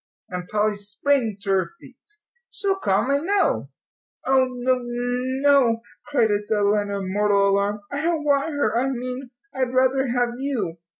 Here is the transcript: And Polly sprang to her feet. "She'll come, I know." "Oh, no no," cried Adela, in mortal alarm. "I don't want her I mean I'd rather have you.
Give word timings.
And 0.29 0.47
Polly 0.47 0.77
sprang 0.77 1.37
to 1.43 1.49
her 1.51 1.69
feet. 1.79 1.95
"She'll 2.49 2.79
come, 2.79 3.11
I 3.11 3.19
know." 3.19 3.69
"Oh, 4.25 4.47
no 4.49 4.79
no," 4.81 5.81
cried 6.07 6.31
Adela, 6.31 6.81
in 6.81 7.13
mortal 7.13 7.47
alarm. 7.49 7.81
"I 7.91 8.01
don't 8.01 8.23
want 8.23 8.49
her 8.51 8.75
I 8.83 8.89
mean 8.89 9.29
I'd 9.53 9.75
rather 9.75 10.07
have 10.07 10.31
you. 10.39 10.79